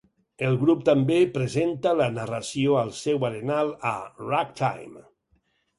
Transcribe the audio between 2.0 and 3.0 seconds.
narració al